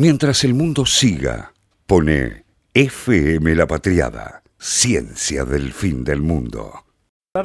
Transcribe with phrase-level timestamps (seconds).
[0.00, 1.52] Mientras el mundo siga,
[1.86, 6.72] pone FM La Patriada, ciencia del fin del mundo.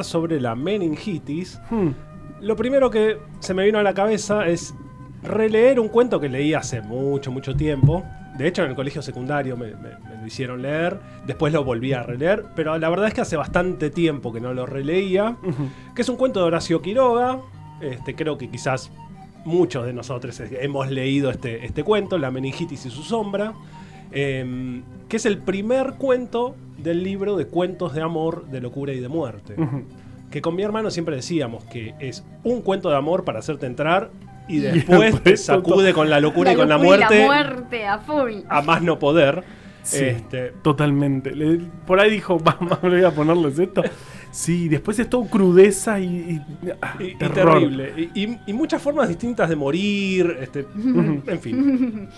[0.03, 1.59] sobre la meningitis,
[2.42, 4.74] lo primero que se me vino a la cabeza es
[5.24, 8.04] releer un cuento que leí hace mucho, mucho tiempo.
[8.38, 11.94] De hecho, en el colegio secundario me, me- me lo hicieron leer, después lo volví
[11.94, 15.38] a releer, pero la verdad es que hace bastante tiempo que no lo releía,
[15.96, 17.40] que es un cuento de Horacio Quiroga,
[17.82, 18.92] este, creo que quizás
[19.46, 23.54] muchos de nosotros hemos leído este, este cuento, La meningitis y su sombra,
[24.12, 29.00] em, que es el primer cuento del libro de cuentos de amor, de locura y
[29.00, 29.56] de muerte.
[30.32, 34.09] Que con mi hermano siempre decíamos que es un cuento de amor para hacerte entrar
[34.47, 37.99] y después te sacude con la locura y con la muerte Y la muerte a
[37.99, 38.33] full.
[38.49, 39.44] a más no poder.
[39.83, 41.35] Sí, Este, totalmente.
[41.35, 43.83] Le- por ahí dijo, vamos, voy a ponerles esto.
[44.33, 46.41] Sí, después es todo crudeza y, y-
[46.81, 47.59] ah, y, y terror.
[47.59, 48.09] terrible.
[48.15, 50.37] Y, y- y muchas formas distintas de morir.
[50.41, 52.09] Este, en fin.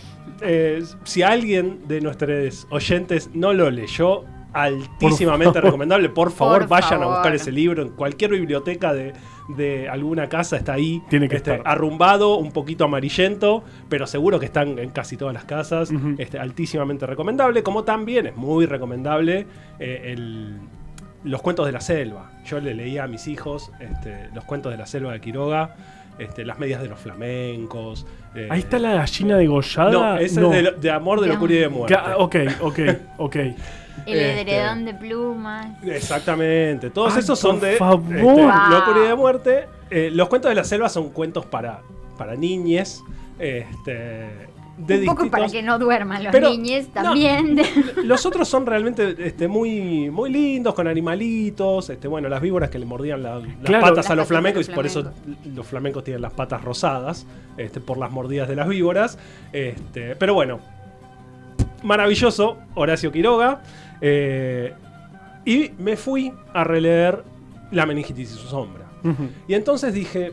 [0.42, 6.08] Eh, si alguien de nuestros oyentes no lo leyó, altísimamente recomendable.
[6.10, 7.82] Por favor, Por vayan a buscar ese libro.
[7.84, 9.12] En cualquier biblioteca de,
[9.50, 11.02] de alguna casa está ahí.
[11.10, 11.68] Tiene que este, estar.
[11.70, 15.92] Arrumbado, un poquito amarillento, pero seguro que están en casi todas las casas.
[16.18, 17.64] Este, altísimamente recomendable.
[17.64, 19.46] Como también es muy recomendable
[19.80, 20.58] eh, el-
[21.26, 22.32] los cuentos de la selva.
[22.46, 25.76] Yo le leía a mis hijos este, los cuentos de la selva de Quiroga.
[26.18, 28.06] Este, las medias de los flamencos.
[28.36, 29.92] eh, Ahí está la gallina degollada.
[29.92, 31.94] No, ese es de, amor, de locura y de muerte.
[31.94, 32.80] Ca- Ok, ok,
[33.18, 33.36] ok.
[34.06, 35.68] El Este- edredón de plumas.
[35.84, 36.90] Exactamente.
[36.90, 38.04] Todos Ay, esos son de favor.
[38.16, 38.38] este, Wow.
[38.70, 39.66] locura y de muerte.
[39.90, 41.82] Eh, los cuentos de la selva son cuentos para,
[42.18, 43.04] para niñes.
[43.38, 44.28] Este,
[44.78, 47.02] de un poco distintos- para que no duerman los Pero- niños no.
[47.04, 47.62] también.
[48.04, 51.90] Los otros son realmente este, muy, muy lindos, con animalitos.
[51.90, 53.82] Este, bueno, las víboras que le mordían la- las Claro.
[53.86, 55.12] patas Las a los patas flamencos y por eso
[55.56, 57.26] los flamencos tienen las patas rosadas
[57.58, 59.18] este, por las mordidas de las víboras.
[59.54, 60.60] Este, pero bueno,
[61.84, 63.62] maravilloso, Horacio Quiroga.
[64.02, 64.74] eh,
[65.46, 67.24] y me fui a releer
[67.72, 68.84] La meningitis y su sombra.
[69.48, 70.32] Y entonces dije,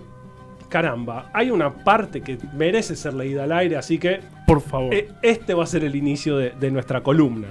[0.72, 4.93] caramba, hay una parte que merece ser leída al aire, así que Por favor.
[4.94, 7.49] eh, este va a ser el inicio de, de nuestra columna.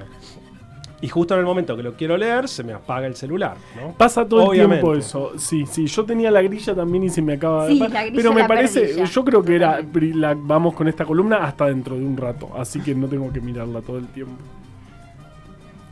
[1.04, 3.58] Y justo en el momento que lo quiero leer, se me apaga el celular.
[3.76, 3.94] ¿no?
[3.94, 4.76] Pasa todo Obviamente.
[4.76, 5.32] el tiempo eso.
[5.36, 5.88] Sí, sí.
[5.88, 7.90] Yo tenía la grilla también y se me acaba Sí, de.
[7.90, 9.04] la grilla Pero me la parece.
[9.06, 9.80] Yo creo que era.
[10.14, 12.50] La- vamos con esta columna hasta dentro de un rato.
[12.56, 14.34] Así que no tengo que mirarla todo el tiempo.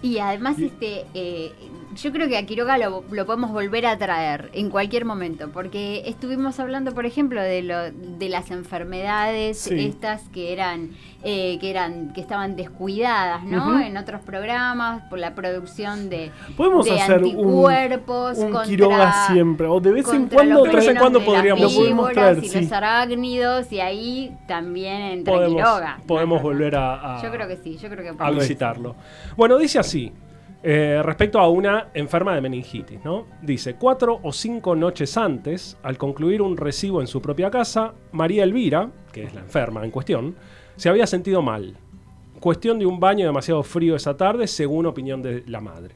[0.02, 1.52] Y además, este, eh,
[1.96, 6.04] yo creo que a Quiroga lo, lo podemos volver a traer en cualquier momento, porque
[6.06, 9.78] estuvimos hablando, por ejemplo, de lo, de las enfermedades Sí.
[9.78, 10.92] estas que eran,
[11.24, 13.78] eh, que eran, que estaban descuidadas, ¿no?
[13.82, 19.28] En otros programas por la producción de, Podemos de hacer un- anticuerpos Un contra, Quiroga
[19.28, 19.68] siempre.
[19.68, 20.64] O de vez en cuando.
[20.64, 22.62] de vez en cuando podríamos- Lo traer, y sí.
[22.62, 26.00] los arácnidos y ahí también entra Podemos, Quiroga.
[26.08, 28.44] podemos No, volver a, a- Yo creo que sí, yo creo que a podemos.
[28.44, 28.96] visitarlo.
[29.36, 29.89] Bueno, dice así.
[30.62, 33.26] Eh, respecto a una enferma de meningitis, ¿no?
[33.42, 38.44] Dice, cuatro o cinco noches antes, al concluir un recibo en su propia casa, María
[38.44, 40.36] Elvira, que es la enferma en cuestión,
[40.76, 41.78] se había sentido mal.
[42.40, 45.96] Cuestión de un baño demasiado frío esa tarde, según opinión de la madre.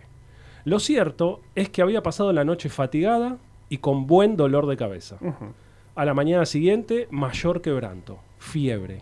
[0.65, 3.37] Lo cierto es que había pasado la noche fatigada
[3.67, 5.17] y con buen dolor de cabeza.
[5.95, 9.01] A la mañana siguiente, mayor quebranto, fiebre.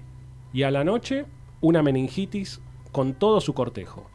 [0.53, 1.25] Y a la noche,
[1.62, 4.09] una meningitis con todo su cortejo.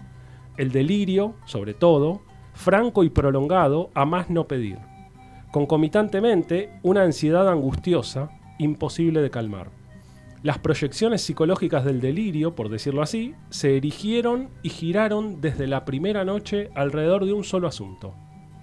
[0.56, 2.22] El delirio, sobre todo,
[2.54, 4.78] franco y prolongado, a más no pedir.
[5.52, 9.70] Concomitantemente, una ansiedad angustiosa, imposible de calmar.
[10.42, 16.24] Las proyecciones psicológicas del delirio, por decirlo así, se erigieron y giraron desde la primera
[16.24, 18.14] noche alrededor de un solo asunto.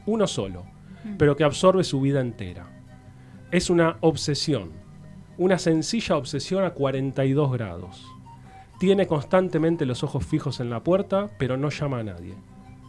[0.05, 0.63] Uno solo,
[1.17, 2.67] pero que absorbe su vida entera.
[3.51, 4.71] Es una obsesión,
[5.37, 8.12] una sencilla obsesión a 42 grados.
[8.83, 12.33] Tiene constantemente los ojos fijos en la puerta, pero no llama a nadie.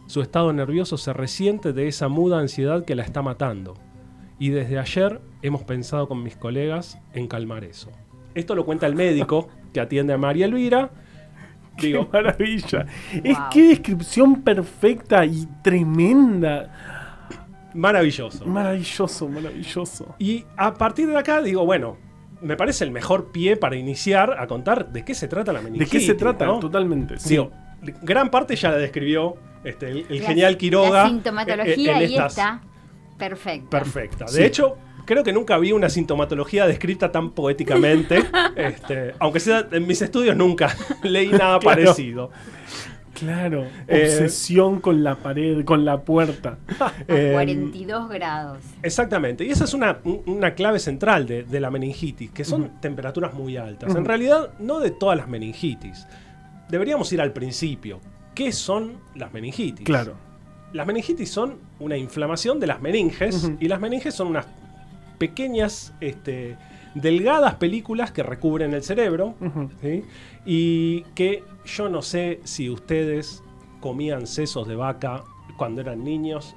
[0.07, 3.75] Su estado nervioso se resiente de esa muda ansiedad que la está matando.
[4.37, 7.91] Y desde ayer hemos pensado con mis colegas en calmar eso.
[8.33, 10.89] Esto lo cuenta el médico que atiende a María Elvira.
[11.77, 12.87] Qué Digo, maravilla.
[13.23, 17.21] Es que descripción perfecta y tremenda.
[17.73, 18.45] maravilloso.
[18.45, 20.13] Maravilloso, maravilloso.
[20.19, 21.95] Y a partir de acá digo, bueno,
[22.45, 25.65] me parece el mejor pie para iniciar a contar de qué se trata la ¿De
[25.65, 25.91] meningitis.
[25.91, 26.45] qué se trata?
[26.45, 26.59] ¿no?
[26.59, 27.19] Totalmente.
[27.19, 27.29] sí.
[27.29, 27.51] Digo,
[28.01, 30.89] gran parte ya la describió este, el, el La- genial Quiroga.
[31.03, 32.61] La eh, sintomatología en ahí estas- está
[33.17, 33.69] perfecta.
[33.69, 34.25] Perfecta.
[34.25, 34.43] De Sí.
[34.43, 38.23] hecho, creo que nunca vi una sintomatología descrita tan poéticamente.
[38.55, 41.61] este, aunque sea en mis estudios nunca leí nada Claro.
[41.61, 42.31] parecido.
[43.15, 43.65] Claro.
[43.87, 46.57] Eh, Obsesión con la pared, con la puerta.
[46.79, 48.59] A Eh, 42 grados.
[48.83, 53.33] Exactamente, y esa es una, una clave central de, de la meningitis, que son temperaturas
[53.33, 53.95] muy altas.
[53.95, 56.05] En realidad, no de todas las meningitis.
[56.69, 57.99] Deberíamos ir al principio.
[58.33, 59.85] ¿Qué son las meningitis?
[59.85, 60.15] Claro.
[60.73, 64.45] Las meningitis son una inflamación de las meninges, y las meninges son unas
[65.17, 66.57] pequeñas, este,
[66.95, 69.35] delgadas películas que recubren el cerebro,
[70.45, 73.43] y que yo no sé si ustedes
[73.79, 75.23] comían sesos de vaca
[75.57, 76.55] cuando eran niños,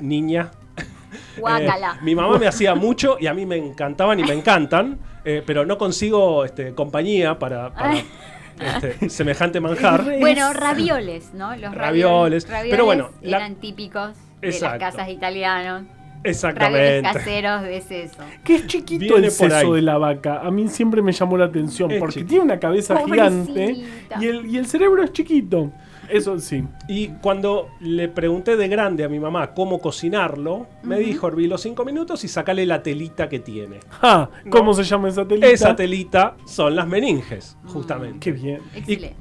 [0.00, 0.50] niña.
[1.38, 1.96] Guácala.
[1.96, 5.42] Eh, mi mamá me hacía mucho y a mí me encantaban y me encantan, eh,
[5.44, 7.72] pero no consigo este, compañía para,
[8.60, 10.04] este, semejante manjar.
[10.20, 11.56] Bueno, ravioles, ¿no?
[11.56, 14.78] Los Ravioles, ravioles, pero bueno, la- eran típicos de Exacto.
[14.84, 15.84] las casas italianas.
[16.24, 17.02] Exactamente.
[17.02, 18.18] caseros de seso.
[18.44, 19.70] Que es chiquito Viene el seso ahí.
[19.72, 20.40] de la vaca.
[20.40, 22.28] A mí siempre me llamó la atención Es porque chiquito.
[22.28, 23.84] tiene una cabeza gigante
[24.20, 25.70] y el, y el cerebro es chiquito.
[26.08, 26.64] Eso sí.
[26.88, 31.84] Y cuando le pregunté de grande a mi mamá cómo cocinarlo, me dijo hervilo cinco
[31.84, 33.78] minutos y sacale la telita que tiene.
[34.02, 34.50] Ah, No.
[34.50, 35.46] ¿Cómo se llama esa telita?
[35.46, 38.18] Esa telita son las meninges, justamente.
[38.18, 38.60] Qué bien.
[38.74, 39.14] Excelente.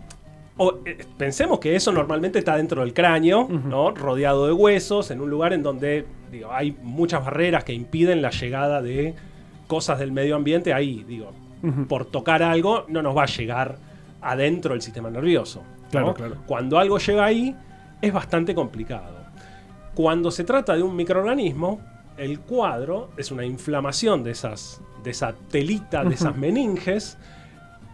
[0.61, 3.91] O, eh, pensemos que eso normalmente está dentro del cráneo, ¿no?
[3.91, 8.29] rodeado de huesos, en un lugar en donde digo, hay muchas barreras que impiden la
[8.29, 9.15] llegada de
[9.67, 10.73] cosas del medio ambiente.
[10.73, 11.31] Ahí, digo,
[11.87, 13.77] por tocar algo no nos va a llegar
[14.21, 15.61] adentro del sistema nervioso.
[15.61, 15.89] ¿no?
[15.89, 16.35] Claro, claro.
[16.45, 17.55] Cuando algo llega ahí
[18.01, 19.17] es bastante complicado.
[19.95, 21.81] Cuando se trata de un microorganismo,
[22.17, 27.17] el cuadro es una inflamación de, esas, de esa telita, de esas meninges,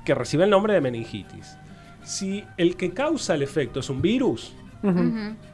[0.03, 1.57] que recibe el nombre de meningitis.
[2.03, 4.53] Si el que causa el efecto es un virus,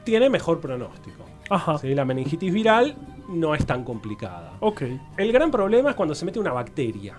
[0.04, 1.26] tiene mejor pronóstico.
[1.52, 1.78] Ajá.
[1.78, 1.94] ¿sí?
[1.94, 2.96] La meningitis viral
[3.30, 4.54] no es tan complicada.
[4.60, 4.84] Ok.
[5.18, 7.16] El gran problema es cuando se mete una bacteria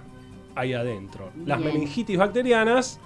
[0.55, 1.31] ahí adentro.
[1.47, 1.73] Las Bien.
[1.75, 3.01] meningitis bacterianas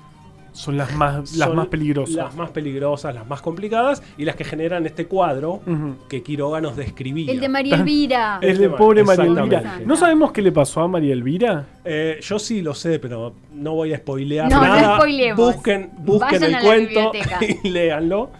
[0.53, 2.15] Son las más, las más peligrosas.
[2.17, 5.61] Las más peligrosas, las más complicadas y las que generan este cuadro
[6.09, 7.31] que Quiroga nos describía.
[7.31, 8.39] El de María Elvira.
[8.43, 9.25] El de Este, pobre María.
[9.27, 9.81] Elvira.
[9.85, 11.67] ¿No sabemos qué le pasó a María Elvira?
[11.85, 14.97] Eh, yo sí lo sé, pero no voy a spoilear No, no nada.
[14.97, 15.37] spoilemos.
[15.55, 17.39] Busquen, busquen Vayan el a la cuento biblioteca.
[17.63, 18.31] y léanlo.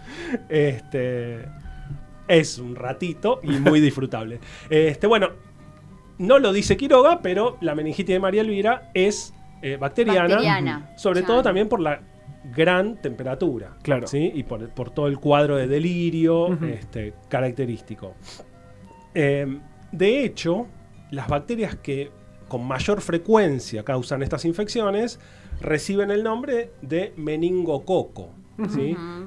[0.49, 1.45] Este,
[2.27, 4.39] es un ratito y muy disfrutable.
[4.69, 5.29] Este, bueno,
[6.17, 10.27] no lo dice Quiroga, pero la meningitis de María Elvira es eh, bacteriana.
[10.27, 10.93] Bacteriana.
[10.97, 12.01] Sobre todo también por la
[12.55, 13.77] gran temperatura.
[13.81, 14.07] Claro.
[14.07, 14.31] ¿sí?
[14.33, 18.15] Y por, por todo el cuadro de delirio este, característico.
[19.13, 19.59] Eh,
[19.91, 20.67] de hecho,
[21.11, 22.11] las bacterias que
[22.47, 25.19] con mayor frecuencia causan estas infecciones
[25.59, 28.29] reciben el nombre de meningococo.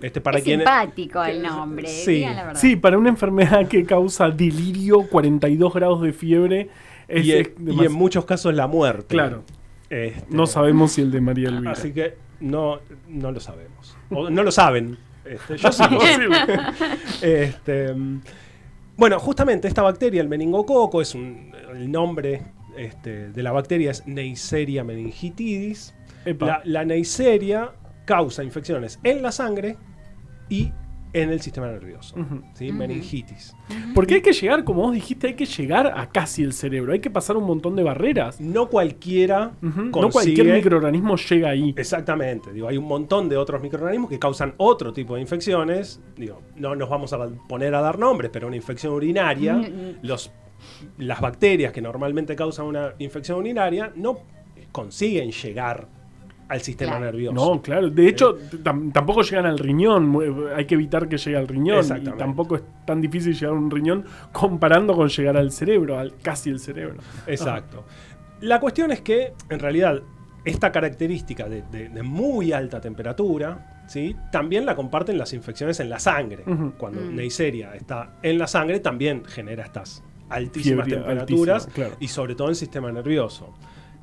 [0.02, 1.86] Este, para es quienes- simpático el nombre.
[1.88, 2.12] sí.
[2.14, 2.60] digan la verdad.
[2.60, 6.68] Sí, para una enfermedad que causa delirio, 42 grados de fiebre.
[7.08, 9.06] Es, y, es en- y demas- en muchos casos la muerte.
[9.08, 9.44] Claro.
[9.88, 11.72] Este, No sabemos si el de María Elvira.
[11.72, 12.78] Así que no,
[13.08, 13.96] no lo sabemos.
[14.10, 14.96] O no lo saben.
[15.24, 15.82] Este, yo sí.
[17.22, 17.94] Este,
[18.96, 22.42] bueno, justamente esta bacteria, el meningococo, es un, el nombre
[22.76, 25.94] este, de la bacteria es Neisseria meningitidis.
[26.38, 27.70] La, la Neisseria
[28.10, 29.76] causa infecciones en la sangre
[30.48, 30.72] y
[31.12, 32.14] en el sistema nervioso.
[32.54, 32.70] ¿sí?
[32.72, 33.54] Meningitis.
[33.94, 36.92] Porque hay que llegar, como vos dijiste, hay que llegar a casi el cerebro.
[36.92, 38.40] Hay que pasar un montón de barreras.
[38.40, 39.52] No cualquiera.
[39.60, 41.74] No consigue- cualquier microorganismo llega ahí.
[41.76, 46.00] Exactamente, digo, hay un montón de otros microorganismos que causan otro tipo de infecciones.
[46.16, 49.60] Digo, no nos vamos a poner a dar nombres, pero una infección urinaria,
[50.02, 50.30] los,
[50.98, 54.18] las bacterias que normalmente causan una infección urinaria no
[54.72, 55.88] consiguen llegar
[56.50, 57.04] al sistema Claro.
[57.06, 57.34] nervioso.
[57.34, 57.88] No, claro.
[57.88, 60.06] De hecho, tam- tampoco llegan al riñón.
[60.08, 61.84] Mu- Hay que evitar que llegue al riñón.
[62.02, 66.16] Y tampoco es tan difícil llegar a un riñón comparando con llegar al cerebro, al
[66.22, 67.00] casi el cerebro.
[67.26, 67.84] Exacto.
[68.42, 70.02] La cuestión es que, en realidad,
[70.44, 74.16] esta característica de, de- de muy alta temperatura, ¿sí?
[74.32, 76.44] también la comparten las infecciones en la sangre.
[76.78, 77.14] Cuando Mm.
[77.14, 81.96] Neisseria está en la sangre, también genera estas altísimas Fiebre temperaturas altísima, claro.
[82.00, 83.52] y sobre todo en el sistema nervioso.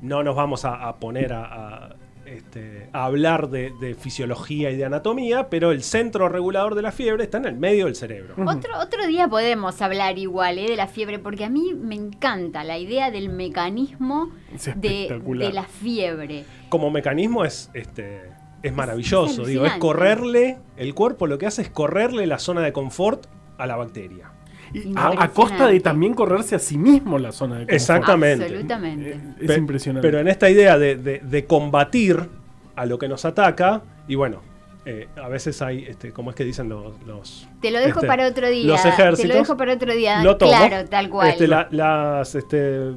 [0.00, 1.44] No nos vamos a, a poner a,
[1.86, 1.96] a,
[2.36, 6.92] este, a hablar de, de fisiología y de anatomía, pero el centro regulador de la
[6.92, 8.34] fiebre está en el medio del cerebro.
[8.46, 10.68] Otro, otro día podemos hablar igual ¿eh?
[10.68, 15.20] de la fiebre, porque a mí me encanta la idea del mecanismo Es de,
[15.52, 16.44] la fiebre.
[16.68, 18.30] como mecanismo es este
[18.62, 22.60] es maravilloso, es digo, es correrle, el cuerpo lo que hace es correrle la zona
[22.60, 24.32] de confort a la bacteria.
[24.72, 27.74] Y a, costa de también correrse a sí mismo la zona de confort.
[27.74, 28.44] Exactamente.
[28.44, 29.10] Absolutamente.
[29.10, 30.06] Eh, Es Pe- impresionante.
[30.06, 32.28] Pero en esta idea de, de- de combatir
[32.76, 34.40] a lo que nos ataca, y bueno,
[34.84, 36.94] eh, a veces hay, este, ¿cómo es que dicen los...
[37.06, 38.66] los Te lo dejo este, para otro día.
[38.66, 40.22] los ejércitos, Te lo dejo para otro día.
[40.22, 41.28] lo tomo, claro, tal cual.
[41.30, 42.92] este, la- las, este,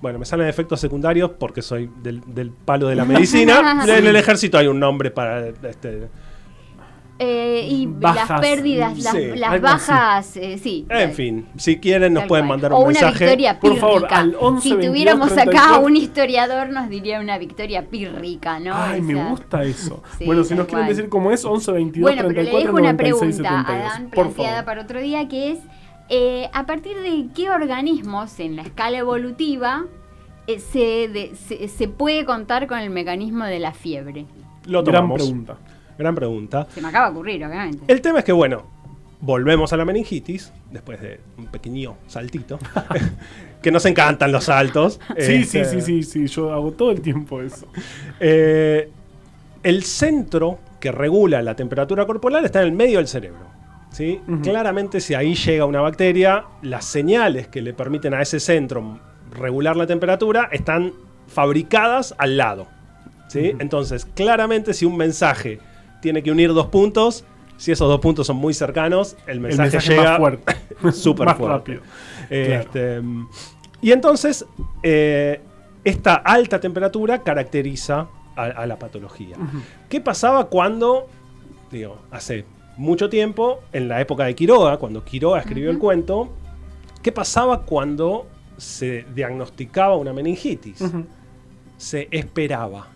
[0.00, 3.84] bueno, me salen efectos secundarios porque soy del, del palo de la medicina.
[3.88, 6.08] en el ejército hay un nombre para este,
[7.20, 10.84] Eh, y Bajas, las pérdidas, las, sí, las bajas, eh, sí.
[10.88, 12.58] En fin, si quieren nos pueden cual.
[12.58, 13.24] mandar o un una mensaje.
[13.26, 13.86] victoria Por pírrica.
[13.86, 15.86] favor, al 11, si 22, tuviéramos acá 34.
[15.86, 18.74] un historiador nos diría una victoria pírrica, ¿no?
[18.74, 20.02] Ay, me Esa- gusta eso.
[20.18, 22.76] Sí, bueno, si nos quieren decir cómo es, 11, 22, Bueno, pero le 34, dejo
[22.82, 23.92] una 96, pregunta, 72.
[23.92, 24.64] Adán, Por planteada favor.
[24.64, 25.58] para otro día, que es,
[26.08, 29.84] eh, ¿a partir de qué organismos en la escala evolutiva
[30.48, 34.26] eh, se, de- se, se puede contar con el mecanismo de la fiebre?
[34.66, 35.22] Lo Gran tomamos.
[35.22, 35.56] pregunta.
[35.98, 36.66] Gran pregunta.
[36.74, 37.84] Se me acaba de ocurrir, obviamente.
[37.92, 38.64] El tema es que, bueno,
[39.20, 42.58] volvemos a la meningitis, después de un pequeño saltito,
[43.62, 45.00] que nos encantan los saltos.
[45.18, 47.66] Sí, sí, Este, sí, sí, sí, yo hago todo el tiempo eso.
[48.20, 48.90] eh,
[49.62, 53.46] el centro que regula la temperatura corporal está en el medio del cerebro.
[53.90, 54.20] ¿sí?
[54.42, 58.98] Claramente, si ahí llega una bacteria, las señales que le permiten a ese centro
[59.30, 60.92] regular la temperatura están
[61.28, 62.66] fabricadas al lado.
[63.28, 63.54] ¿sí?
[63.58, 65.60] Entonces, claramente, si un mensaje
[66.04, 67.24] tiene que unir dos puntos,
[67.56, 70.56] si esos dos puntos son muy cercanos, el El mensaje, llega más fuerte.
[70.92, 71.56] súper más fuerte.
[71.56, 71.80] rápido.
[72.28, 73.00] Este,
[73.80, 74.44] Y entonces,
[74.82, 75.40] eh,
[75.82, 79.38] esta alta temperatura caracteriza a, a la patología.
[79.88, 81.06] ¿Qué pasaba cuando,
[81.72, 82.44] digo, hace
[82.76, 86.28] mucho tiempo, en la época de Quiroga, cuando Quiroga escribió el cuento,
[87.02, 88.26] qué pasaba cuando
[88.58, 90.84] se diagnosticaba una meningitis?
[91.78, 92.88] Se esperaba.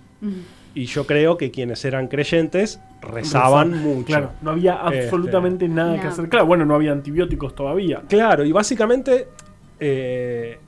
[0.74, 4.06] Y yo creo que quienes eran creyentes rezaban mucho.
[4.06, 6.28] Claro, no había Este, absolutamente nada que hacer.
[6.28, 8.02] Claro, bueno, no había antibióticos todavía.
[8.08, 9.28] Claro, y básicamente
[9.80, 10.58] eh,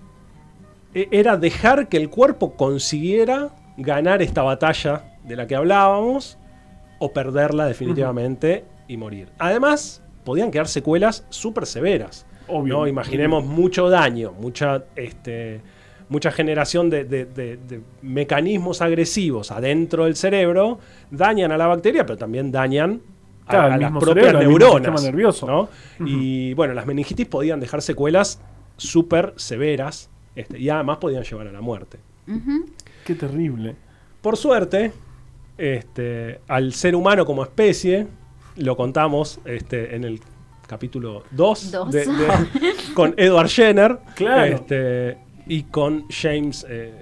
[0.95, 6.39] e- era dejar que el cuerpo consiguiera ganar esta batalla de la que hablábamos
[6.99, 9.29] o perderla definitivamente y morir.
[9.39, 12.27] Además, podían quedar secuelas súper severas.
[12.49, 12.75] Obvio.
[12.79, 12.87] ¿no?
[12.87, 15.61] Imaginemos mucho daño, mucha, este,
[16.11, 20.79] mucha generación de, de- de- de mecanismos agresivos adentro del cerebro,
[21.11, 23.01] dañan a la bacteria, pero también dañan
[23.47, 24.91] a, Claro, el a las propias cerebro, el mismo neuronas.
[26.05, 28.41] Y bueno, las meningitis podían dejar secuelas
[28.77, 31.99] súper severas este, y además podían llevar a la muerte.
[33.05, 33.75] Qué terrible.
[34.21, 34.93] Por suerte,
[35.59, 38.07] este, al ser humano como especie,
[38.57, 40.21] lo contamos este, en el
[40.67, 41.95] capítulo 2 Dos.
[42.95, 44.45] con Edward Jenner Claro.
[44.55, 45.19] este,
[45.51, 46.65] y con James.
[46.69, 46.93] eh,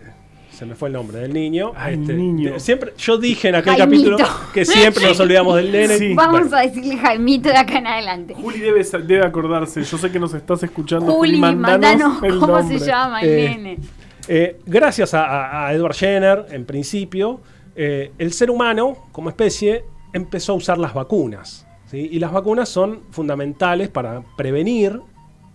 [0.50, 1.70] se me fue el nombre del niño.
[1.76, 2.54] Ay, este, niño.
[2.54, 4.16] de- siempre, yo dije en aquel Jaimito.
[4.16, 5.98] capítulo que siempre nos olvidamos del nene.
[5.98, 6.14] Sí.
[6.14, 8.34] Vamos Bueno, a decirle Jaimito de acá en adelante.
[8.34, 9.84] Juli debe, debe acordarse.
[9.84, 11.12] Yo sé que nos estás escuchando.
[11.12, 12.78] Juli, mandanos el cómo nombre.
[12.80, 13.78] se llama el Eh, nene.
[14.26, 17.40] Eh, gracias a, a- a Edward Jenner, en principio,
[17.76, 21.66] eh, el ser humano, como especie, empezó a usar las vacunas.
[21.86, 22.08] ¿sí?
[22.10, 25.00] Y las vacunas son fundamentales para prevenir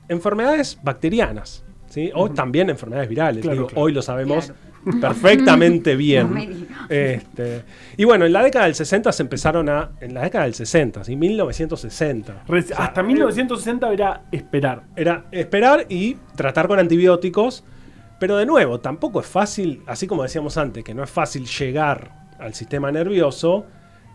[0.08, 1.64] enfermedades bacterianas.
[1.94, 2.12] ¿Sí?
[2.16, 3.42] O también enfermedades virales.
[3.44, 3.82] Claro, Digo, claro.
[3.84, 4.46] Hoy lo sabemos
[4.84, 5.00] Claro.
[5.02, 6.68] perfectamente bien.
[6.90, 7.64] Este,
[7.96, 9.92] y bueno, en la década del 60 se empezaron a.
[10.02, 11.16] En la década del 60, ¿sí?
[11.16, 12.44] 1960.
[12.48, 14.84] Re- O sea, Hasta 1960 era esperar.
[14.96, 17.64] era esperar y tratar con antibióticos.
[18.20, 22.12] Pero de nuevo, tampoco es fácil, así como decíamos antes, que no es fácil llegar
[22.40, 23.66] al sistema nervioso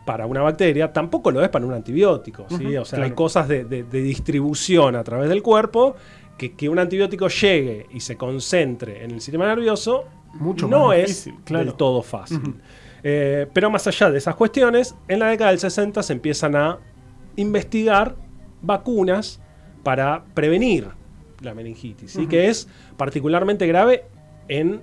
[0.07, 2.47] para una bacteria, tampoco lo es para un antibiótico.
[2.49, 5.95] o sea, hay cosas de, de- de distribución a través del cuerpo
[6.39, 10.05] que, que un antibiótico llegue y se concentre en el sistema nervioso
[10.35, 11.65] Mucho no más es claro.
[11.65, 12.55] del todo fácil.
[13.03, 16.79] Eh, pero más allá de esas cuestiones, en la década del 60 se empiezan a
[17.37, 18.17] investigar
[18.63, 19.41] vacunas
[19.83, 20.89] para prevenir
[21.41, 22.21] la meningitis, ¿sí?
[22.23, 22.29] Ujú.
[22.29, 24.05] que es particularmente grave
[24.49, 24.81] en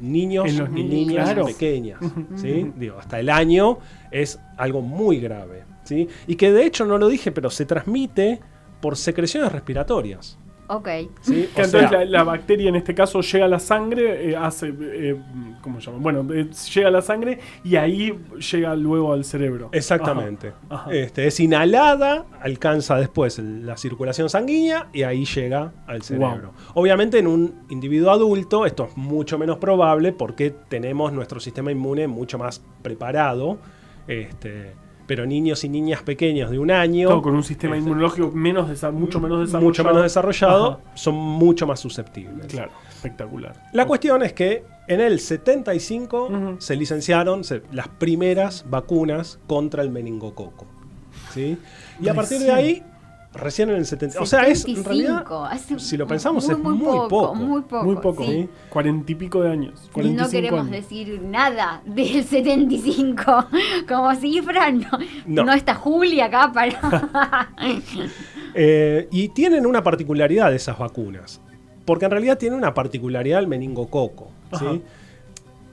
[0.00, 1.46] niños En los y niñas claro.
[1.46, 2.00] pequeñas.
[2.36, 2.70] ¿sí?
[2.76, 3.78] Digo, hasta el año
[4.10, 5.64] es algo muy grave.
[5.84, 6.08] ¿sí?
[6.26, 8.40] Y que de hecho no lo dije, pero se transmite
[8.80, 10.38] por secreciones respiratorias.
[10.66, 10.88] Ok.
[11.20, 11.48] ¿sí?
[11.54, 14.36] Que O entonces sea, la, la bacteria en este caso llega a la sangre, eh,
[14.36, 15.16] hace, eh,
[15.60, 15.98] ¿cómo se llama?
[16.02, 18.18] Bueno, eh, llega a la sangre y ahí
[18.50, 19.68] llega luego al cerebro.
[19.72, 20.52] Exactamente.
[20.68, 20.94] Ajá, ajá.
[20.94, 26.52] Este, es inhalada, alcanza después la circulación sanguínea y ahí llega al cerebro.
[26.74, 32.06] Obviamente en un individuo adulto esto es mucho menos probable porque tenemos nuestro sistema inmune
[32.08, 33.58] mucho más preparado.
[34.06, 34.72] Este,
[35.06, 38.66] pero niños y niñas pequeños de un año, Todo con un sistema este, inmunológico menos
[38.92, 39.62] mucho menos desarrollado.
[39.62, 40.80] mucho menos desarrollado, Ajá.
[40.94, 42.46] son mucho más susceptibles.
[42.46, 43.54] Claro, espectacular.
[43.72, 46.56] La cuestión es que en el 75 Ujú.
[46.58, 50.66] se licenciaron se- las primeras vacunas contra el meningococo.
[51.32, 51.56] ¿sí?
[52.00, 52.82] Y a partir de ahí,
[53.34, 54.20] recién en el 70.
[54.20, 55.52] O sea, es en 75, realidad.
[55.52, 57.34] hace si lo pensamos, muy, es muy poco, poco.
[57.34, 57.84] Muy poco.
[57.84, 58.48] Muy poco, sí.
[58.70, 59.82] cuarenta y pico de años.
[59.86, 60.70] Y 45 no queremos años.
[60.70, 63.46] decir nada del 75
[63.88, 64.88] como cifra, no,
[65.26, 65.44] No.
[65.44, 65.52] no.
[65.52, 67.50] está Julia acá para...
[68.56, 71.40] Eh, y tienen una particularidad esas vacunas.
[71.84, 74.30] Porque en realidad tiene una particularidad el meningococo.
[74.58, 74.80] ¿sí?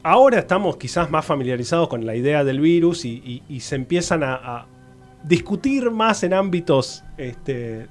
[0.03, 4.23] Ahora estamos quizás más familiarizados con la idea del virus y, y- y se empiezan
[4.23, 4.65] a, a-
[5.23, 7.87] discutir más en ámbitos, este,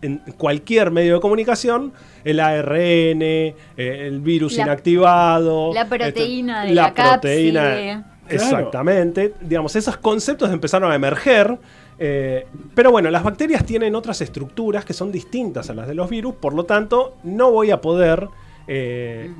[0.00, 1.92] en cualquier medio de comunicación,
[2.24, 5.72] el ARN, eh, el virus La- inactivado.
[5.74, 8.04] la proteína este, de la proteína, cápside.
[8.28, 9.34] Exactamente.
[9.40, 11.58] Digamos, esos conceptos empezaron a emerger.
[11.98, 16.08] eh, pero bueno, las bacterias tienen otras estructuras que son distintas a las de los
[16.10, 18.26] virus, por lo tanto, no voy a poder
[18.66, 19.30] eh,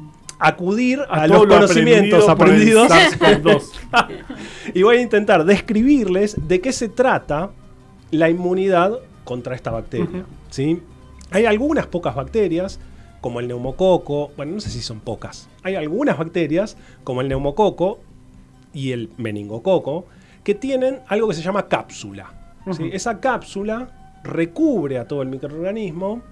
[0.43, 4.15] acudir a, los lo conocimientos aprendido aprendidos SARS-CoV-2.
[4.75, 7.51] y voy a intentar describirles de qué se trata
[8.11, 10.25] la inmunidad contra esta bacteria.
[10.51, 10.81] ¿sí?
[11.31, 12.81] Hay algunas pocas bacterias,
[13.21, 18.01] como el neumococo, bueno, no sé si son pocas, hay algunas bacterias, como el neumococo
[18.73, 20.07] y el meningococo,
[20.43, 22.33] que tienen algo que se llama cápsula.
[22.73, 22.91] ¿sí?
[22.93, 26.23] Esa cápsula recubre a todo el microorganismo,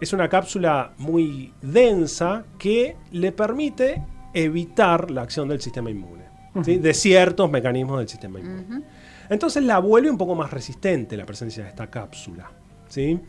[0.00, 6.24] es una cápsula muy densa que le permite evitar la acción del sistema inmune,
[6.64, 6.76] ¿sí?
[6.76, 8.82] de ciertos mecanismos del sistema inmune.
[9.30, 12.50] Entonces la vuelve un poco más resistente la presencia de esta cápsula.
[12.88, 13.20] ¿sí?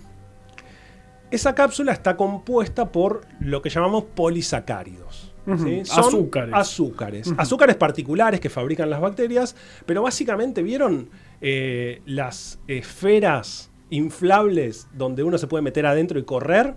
[1.31, 5.33] Esa cápsula está compuesta por lo que llamamos polisacáridos.
[5.45, 5.51] ¿sí?
[5.51, 6.53] Ujú, azúcares.
[6.53, 7.33] Azúcares.
[7.37, 9.55] Azúcares particulares que fabrican las bacterias,
[9.85, 16.75] pero básicamente vieron eh, las esferas inflables donde uno se puede meter adentro y correr.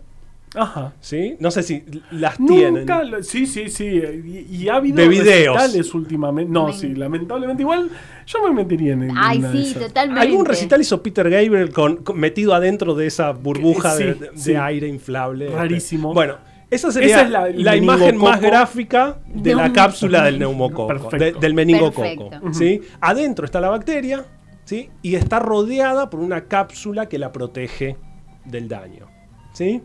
[0.54, 0.94] Ajá.
[1.00, 1.36] ¿sí?
[1.40, 2.74] No sé si las tienen.
[2.74, 3.84] Nunca, lo- sí, sí, sí.
[3.84, 5.54] Y, y ha habido De videos.
[5.56, 6.50] recitales últimamente.
[6.50, 7.62] No, sí, lamentablemente.
[7.62, 7.90] Igual
[8.26, 10.22] yo me metería en, en Ay, sí, totalmente.
[10.22, 14.30] Algún recital hizo Peter Gabriel con, con- metido adentro de esa burbuja Sí, de, de-
[14.36, 14.52] sí.
[14.52, 15.50] de aire inflable.
[15.50, 16.14] Rarísimo.
[16.14, 16.36] Bueno,
[16.70, 21.10] esa sería Esa es la- la, el imagen más gráfica de la cápsula del neumococo,
[21.10, 22.00] de- del meningococo.
[22.30, 22.54] Perfecto.
[22.54, 22.80] ¿sí?
[23.02, 24.24] Adentro está la bacteria
[24.68, 24.90] ¿sí?
[25.00, 27.96] y está rodeada por una cápsula que la protege
[28.44, 29.06] del daño.
[29.54, 29.82] ¿sí?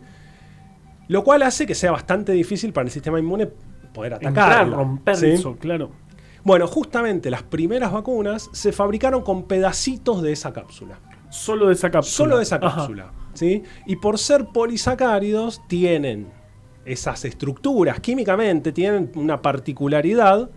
[1.08, 3.48] Lo cual hace que sea bastante difícil para el sistema inmune
[3.94, 4.75] poder atacarla.
[4.75, 5.28] romper ¿sí?
[5.28, 5.92] eso, claro.
[6.44, 11.00] Bueno, justamente las primeras vacunas se fabricaron con pedacitos de esa cápsula.
[11.30, 12.18] Solo de esa cápsula.
[12.18, 12.75] Solo de esa Ajá.
[12.75, 13.13] cápsula.
[13.34, 13.63] ¿sí?
[13.86, 16.28] Y por ser polisacáridos, tienen
[16.84, 20.50] esas estructuras químicamente, tienen una particularidad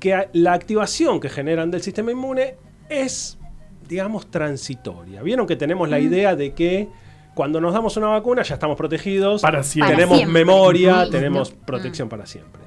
[0.00, 2.56] que la activación que generan del sistema inmune
[2.88, 3.38] es,
[3.88, 5.22] digamos, transitoria.
[5.22, 6.88] Vieron que tenemos la idea de que
[7.34, 9.94] cuando nos damos una vacuna ya estamos protegidos, Para siempre.
[9.94, 10.44] tenemos siempre.
[10.44, 12.62] memoria, tenemos protección para siempre.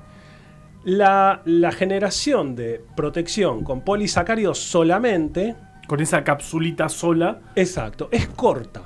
[0.84, 5.56] La, la generación de protección con polisacáridos solamente
[5.88, 7.40] Con esa capsulita sola.
[7.56, 8.84] Exacto, es corta.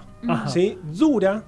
[0.47, 0.77] ¿sí?
[0.83, 1.43] Dura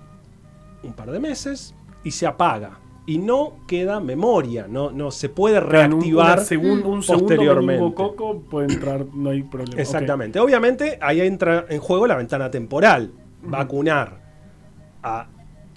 [0.83, 1.73] un par de meses
[2.03, 2.79] y se apaga.
[3.07, 7.25] Y no queda memoria, no, no se puede En un- reactivar una segun- un segundo
[7.27, 7.81] posteriormente.
[7.81, 9.81] meningococo puede entrar, no hay problema.
[9.81, 10.39] Exactamente.
[10.41, 13.11] Obviamente ahí entra en juego la ventana temporal.
[13.41, 14.19] Vacunar
[15.03, 15.27] a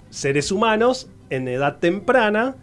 [0.09, 2.55] seres humanos en edad temprana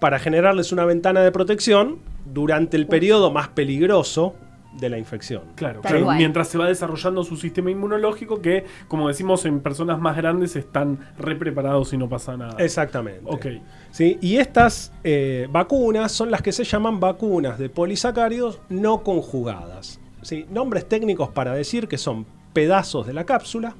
[0.00, 4.34] para generarles una ventana de protección durante el periodo más peligroso
[4.78, 5.42] de la infección.
[5.54, 6.18] Claro, Tal claro.
[6.18, 10.98] mientras se va desarrollando su sistema inmunológico que, como decimos, en personas más grandes están
[11.18, 12.56] re preparados y no pasa nada.
[12.62, 13.22] Exactamente.
[13.24, 13.46] Ok.
[13.90, 14.18] ¿sí?
[14.20, 20.00] Y estas eh, vacunas son las que se llaman vacunas de polisacáridos no conjugadas.
[20.22, 20.46] ¿sí?
[20.50, 23.74] Nombres técnicos para decir que son pedazos de la cápsula.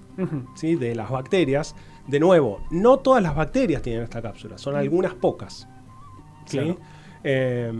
[0.54, 0.76] ¿sí?
[0.76, 1.74] de las bacterias.
[2.06, 5.68] De nuevo, no todas las bacterias tienen esta cápsula, son algunas pocas.
[6.46, 6.58] ¿sí?
[6.58, 6.78] Claro.
[7.24, 7.72] Eh,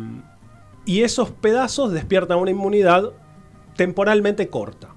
[0.86, 3.10] y esos pedazos despiertan una inmunidad
[3.76, 4.88] temporalmente corta.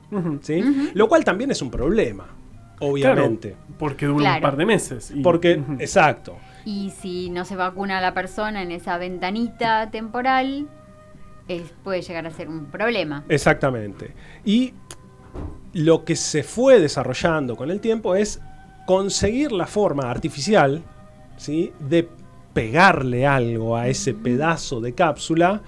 [0.41, 0.91] ¿sí?
[0.93, 2.27] Lo cual también es un problema,
[2.79, 3.49] obviamente.
[3.51, 4.35] Claro, porque dura Claro.
[4.37, 5.11] un par de meses.
[5.13, 6.37] y- Porque, exacto.
[6.65, 10.67] Y si no se vacuna a la persona en esa ventanita temporal,
[11.47, 13.23] es- puede llegar a ser un problema.
[13.29, 14.13] Exactamente.
[14.45, 14.73] Y
[15.73, 18.39] lo que se fue desarrollando con el tiempo es
[18.87, 20.81] conseguir la forma artificial
[21.37, 21.71] ¿sí?
[21.79, 22.09] de
[22.53, 25.61] pegarle algo a ese pedazo de cápsula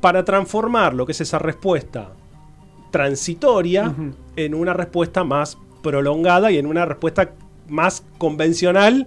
[0.00, 2.10] para transformar lo que es esa respuesta
[2.90, 3.94] transitoria
[4.36, 7.32] en una respuesta más prolongada y en una respuesta
[7.68, 9.06] más convencional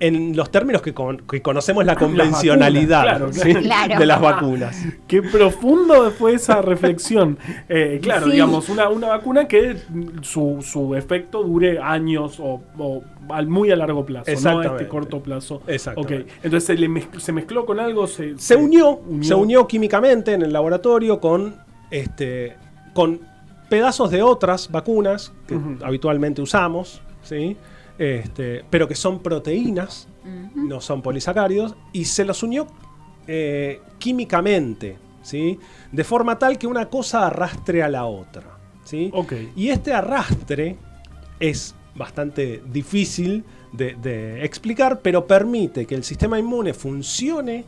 [0.00, 3.40] en los términos que, con- que conocemos la convencionalidad claro, ¿sí?
[3.54, 3.60] claro.
[3.62, 3.98] Claro.
[4.00, 4.84] de las vacunas.
[5.06, 7.38] Qué profundo fue esa reflexión.
[7.68, 8.32] Eh, claro, Sí.
[8.32, 9.76] digamos, una, una vacuna que
[10.22, 14.76] su, su efecto dure años o, o al muy a largo plazo, no a Exactamente.
[14.84, 15.56] este corto plazo.
[15.96, 16.10] Ok,
[16.42, 20.42] entonces se, le mezc- se mezcló con algo, se, se unió, se unió químicamente en
[20.42, 21.54] el laboratorio con
[21.90, 22.56] este
[22.94, 23.20] con
[23.68, 27.56] pedazos de otras vacunas que habitualmente usamos, ¿sí?
[28.00, 30.08] Este, pero que son proteínas,
[30.54, 32.66] no son polisacáridos, y se los unió
[33.26, 35.58] eh, químicamente, ¿sí?
[35.92, 38.56] de forma tal que una cosa arrastre a la otra.
[38.84, 39.10] ¿sí?
[39.12, 39.34] Ok.
[39.54, 40.78] Y este arrastre
[41.40, 47.66] es bastante difícil de, de explicar, pero permite que el sistema inmune funcione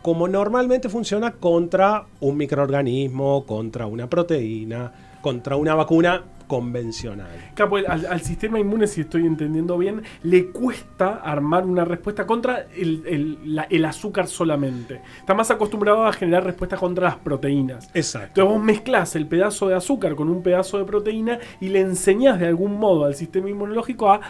[0.00, 7.28] como normalmente funciona contra un microorganismo, contra una proteína, contra una vacuna convencional.
[7.54, 12.26] Claro, pues, al, al sistema inmune, si estoy entendiendo bien, le cuesta armar una respuesta
[12.26, 15.00] contra el, el- la- el azúcar solamente.
[15.18, 17.88] Está más acostumbrado a generar respuestas contra las proteínas.
[17.94, 18.28] Exacto.
[18.40, 22.38] Entonces vos mezclás el pedazo de azúcar con un pedazo de proteína y le enseñás
[22.40, 24.20] de algún modo al sistema inmunológico a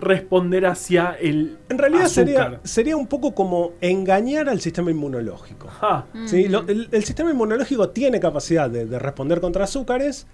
[0.00, 2.60] responder hacia el En realidad sería, azúcar.
[2.64, 5.68] sería un poco como engañar al sistema inmunológico.
[5.82, 6.48] Ah, ¿sí?
[6.48, 10.26] Lo- el, el sistema inmunológico tiene capacidad de, de responder contra azúcares,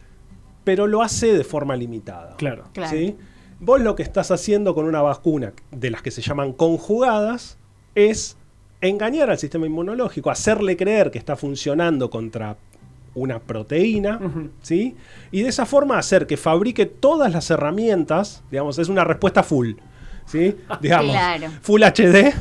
[0.64, 2.36] pero lo hace de forma limitada.
[2.36, 2.64] claro.
[2.72, 2.90] Claro.
[2.90, 3.16] ¿sí?
[3.60, 7.56] Vos lo que estás haciendo con una vacuna de las que se llaman conjugadas
[7.94, 8.36] es
[8.80, 12.56] engañar al sistema inmunológico, hacerle creer que está funcionando contra
[13.14, 14.20] una proteína.
[14.60, 14.96] ¿sí?
[15.30, 19.74] Y de esa forma hacer que fabrique todas las herramientas, digamos, es una respuesta full,
[20.26, 20.56] ¿sí?
[20.80, 21.46] Digamos, Claro.
[21.62, 22.32] full HD,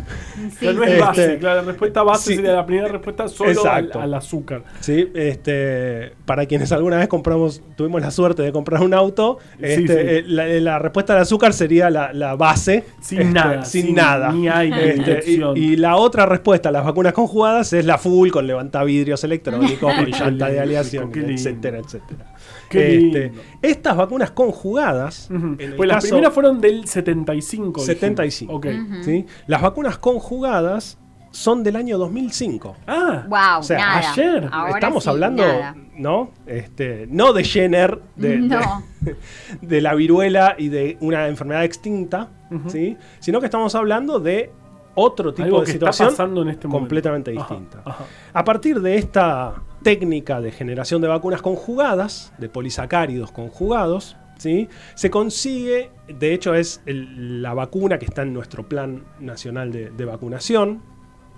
[0.60, 2.36] Sí, no es Este, base, claro, la respuesta base sí.
[2.38, 4.02] sería la primera respuesta solo al, Exacto.
[4.02, 4.64] al azúcar.
[4.80, 5.10] ¿sí?
[5.14, 9.94] Este, para quienes alguna vez compramos, tuvimos la suerte de comprar un auto, este, sí.
[9.94, 12.84] eh, La, la respuesta al azúcar sería la, la base.
[13.02, 14.32] Sin este, nada, Sin, sin nada.
[14.32, 17.98] ni aire, ni Este, y, y la otra respuesta a las vacunas conjugadas es la
[17.98, 22.33] full con levantavidrios electrónicos, con llanta de aleación, etcétera, etcétera.
[22.70, 27.82] Qué Este, estas vacunas conjugadas, en Pues las caso- primeras fueron del 75.
[27.82, 27.86] dijimos.
[27.86, 28.54] 75.
[28.54, 28.66] Ok.
[28.68, 29.04] Ujú.
[29.04, 29.26] ¿sí?
[29.48, 30.98] Las vacunas conjugadas
[31.32, 32.76] son del año 2005.
[32.88, 34.12] Ah, Wow, O sea, nada.
[34.12, 34.50] ayer.
[34.52, 35.76] Ahora Estamos sí, hablando, nada.
[35.98, 36.30] ¿no?
[36.46, 38.84] Este, no de Jenner, de, de- No.
[39.62, 42.30] de la viruela y de una enfermedad extinta.
[42.68, 42.98] ¿sí?
[43.20, 44.52] Sino que estamos hablando de
[44.96, 46.80] otro tipo algo de que está situación pasando en este momento.
[46.82, 47.82] completamente Ajá, distinta.
[47.86, 48.06] ajá.
[48.34, 54.70] A partir de esta técnica de generación de vacunas conjugadas, de polisacáridos conjugados, ¿sí?
[54.96, 59.90] se consigue, de hecho es el- la vacuna que está en nuestro plan nacional de,
[59.90, 60.82] de vacunación,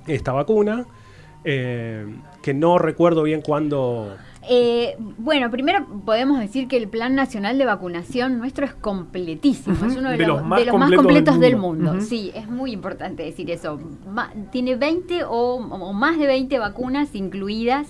[0.08, 0.86] esta vacuna,
[1.44, 2.06] eh,
[2.42, 4.16] que no recuerdo bien cuándo...
[4.48, 9.76] Eh, bueno, primero podemos decir que el Plan Nacional de Vacunación nuestro es completísimo.
[9.86, 12.02] Es uno de, de los, los más de los más completos del del mundo.
[12.02, 13.80] Sí, es muy importante decir eso.
[14.08, 17.88] Ma- tiene 20 o, o más de 20 vacunas incluidas.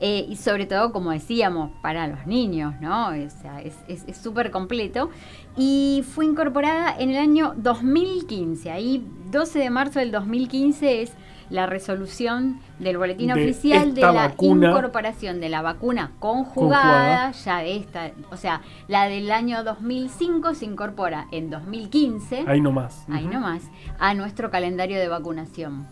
[0.00, 3.08] eh, y sobre todo, como decíamos, para los niños, ¿no?
[3.08, 3.74] O sea, es
[4.22, 5.08] súper completo.
[5.56, 8.70] Y fue incorporada en el año 2015.
[8.70, 11.12] Ahí, 12 de marzo del 2015 es
[11.50, 14.70] la resolución del boletín De oficial de la vacuna.
[14.70, 17.32] incorporación de la vacuna conjugada, Conjugada.
[17.32, 23.04] ya de esta, o sea, la del año 2005 se incorpora en 2015, Ahí nomás.
[23.10, 23.34] ahí Ujú.
[23.34, 23.62] nomás,
[23.98, 25.86] a nuestro calendario de vacunación.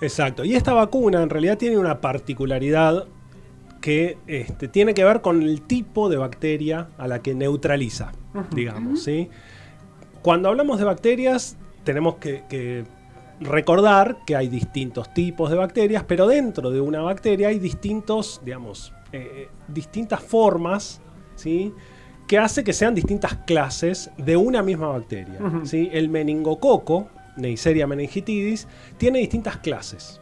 [0.00, 0.44] Exacto.
[0.44, 3.06] Y esta vacuna en realidad tiene una particularidad
[3.80, 8.12] que este, tiene que ver con el tipo de bacteria a la que neutraliza,
[8.52, 9.28] digamos, ¿sí?
[10.22, 12.84] Cuando hablamos de bacterias, tenemos que, que
[13.40, 18.92] recordar que hay distintos tipos de bacterias, pero dentro de una bacteria hay distintos, digamos,
[19.12, 21.00] eh, distintas formas,
[21.34, 21.72] ¿sí?
[22.26, 25.38] que hace que sean distintas clases de una misma bacteria.
[25.64, 25.90] ¿sí?
[25.92, 30.20] El meningococo, Neisseria meningitidis, tiene distintas clases.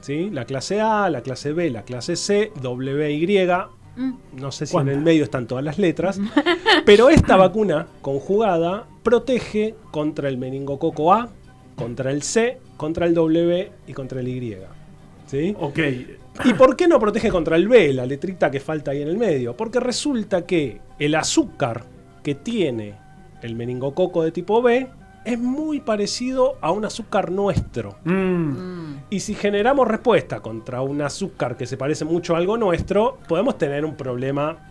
[0.00, 0.30] ¿sí?
[0.30, 3.46] La clase A, la clase B, la clase C, W, Y.
[3.96, 4.12] Mm.
[4.36, 6.20] No sé si en el medio están todas las letras.
[6.86, 11.28] pero esta vacuna conjugada protege contra el meningococo A,
[11.80, 14.56] contra el C, contra el W y contra el Y.
[15.26, 15.56] ¿sí?
[15.58, 15.78] Ok.
[16.44, 19.16] ¿Y por qué no protege contra el B, la letrita que falta ahí en el
[19.16, 19.56] medio?
[19.56, 21.84] Porque resulta que el azúcar
[22.22, 22.94] que tiene
[23.42, 24.88] el meningococo de tipo B
[25.24, 27.98] es muy parecido a un azúcar nuestro.
[28.04, 28.12] Mm.
[28.12, 29.02] Mm.
[29.10, 33.58] Y si generamos respuesta contra un azúcar que se parece mucho a algo nuestro, podemos
[33.58, 34.69] tener un problema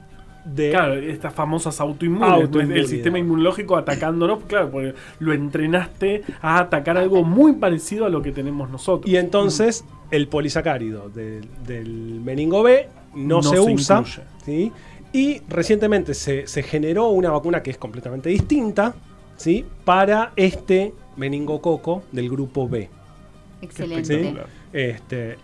[0.54, 0.72] de...
[0.72, 2.30] Claro, estas famosas autoinmunes.
[2.30, 2.84] Autoinmunidad.
[2.84, 8.22] El sistema inmunológico atacándonos, claro, porque lo entrenaste a atacar algo muy parecido a lo
[8.22, 9.12] que tenemos nosotros.
[9.12, 14.04] Y entonces el polisacárido del, del meningo B no, No se, se usa.
[14.46, 14.72] ¿sí?
[15.12, 18.94] Y recientemente se, se generó una vacuna que es completamente distinta
[19.36, 19.66] ¿sí?
[19.84, 22.90] para este meningococo del grupo B.
[23.62, 24.24] Excelente.
[24.24, 24.38] ¿sí?
[24.72, 25.38] Este,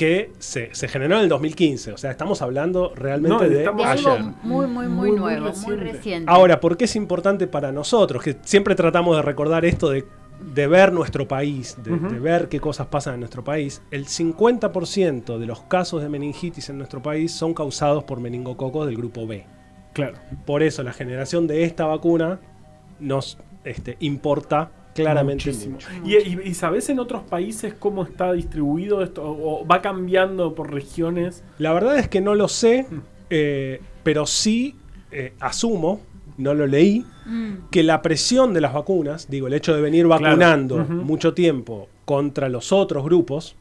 [0.00, 1.92] que se, se generó en el 2015.
[1.92, 4.08] O sea, estamos hablando realmente No, de estamos- De ayer.
[4.08, 5.84] algo muy, muy, muy, Muy, muy nuevo, muy reciente.
[5.92, 6.32] reciente.
[6.32, 8.22] Ahora, ¿por qué es importante para nosotros?
[8.22, 10.06] Que siempre tratamos de recordar esto de,
[10.54, 13.82] de ver nuestro país, de ver qué cosas pasan en nuestro país.
[13.90, 18.96] El 50% de los casos de meningitis en nuestro país son causados por meningococos del
[18.96, 19.44] grupo B.
[19.92, 20.16] Claro.
[20.46, 22.40] Por eso la generación de esta vacuna
[23.00, 24.70] nos este, importa
[25.02, 25.78] claramente Muchísimo.
[26.04, 29.22] ¿Y, y, y sabes en otros países cómo está distribuido esto?
[29.24, 31.42] ¿O va cambiando por regiones?
[31.58, 32.96] La verdad es que no lo sé, Mm.
[33.30, 34.76] eh, pero sí
[35.12, 36.00] eh, asumo,
[36.38, 37.68] no lo leí, Mm.
[37.70, 42.48] que la presión de las vacunas, digo, el hecho de venir vacunando mucho tiempo contra
[42.48, 43.56] los otros grupos,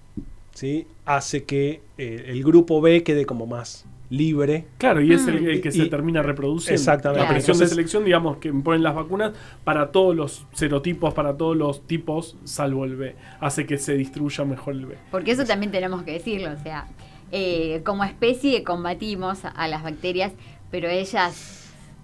[0.54, 0.86] ¿sí?
[1.06, 4.66] hace que eh, el grupo B quede como más libre.
[4.78, 5.30] Claro, y es Mm.
[5.30, 6.74] el, el que se Y- termina reproduciendo.
[6.80, 7.24] Exactamente.
[7.24, 11.56] La presión de selección, digamos, que ponen las vacunas para todos los serotipos, para todos
[11.56, 13.16] los tipos, salvo el B.
[13.40, 14.96] Hace que se distribuya mejor el B.
[15.12, 16.88] Porque eso también tenemos que decirlo, o sea,
[17.32, 20.32] eh, como especie combatimos a las bacterias,
[20.72, 21.59] pero ellas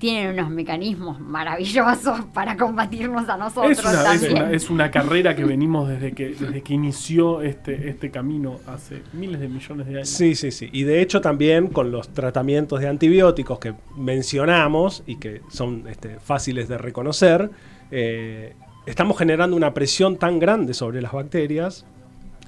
[0.06, 4.34] tienen unos mecanismos maravillosos para combatirnos a nosotros Es una, es, también.
[4.34, 9.02] una, es una carrera que venimos desde que, desde que inició este, este camino hace
[9.14, 10.10] miles de millones de años.
[10.10, 10.70] Sí, sí, sí.
[10.72, 16.20] Y de hecho también con los tratamientos de antibióticos que mencionamos y que son este,
[16.20, 17.50] fáciles de reconocer,
[17.90, 18.54] eh,
[18.86, 21.84] estamos generando una presión tan grande sobre las bacterias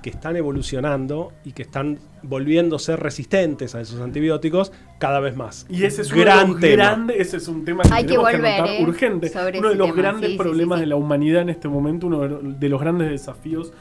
[0.09, 5.65] que están evolucionando y que están volviéndose resistentes a esos antibióticos cada vez más.
[5.69, 6.75] Y ese es uno Gran tema.
[6.85, 8.83] grandes, ese es un tema que Hay tenemos que, volver, anotar ¿eh?
[8.83, 9.31] urgente.
[9.59, 10.85] Uno de los tema, grandes sí, problemas sí, sí.
[10.85, 13.73] de la humanidad en este momento, uno de- de los grandes desafíos,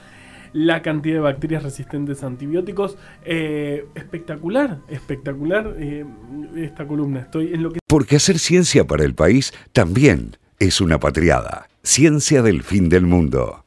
[0.53, 2.97] la cantidad de bacterias resistentes a antibióticos.
[3.25, 6.05] Eh, espectacular, espectacular eh,
[6.57, 7.21] esta columna.
[7.21, 11.69] Estoy en lo que Porque hacer ciencia para el país también es una patriada.
[11.85, 13.63] Ciencia del fin del mundo.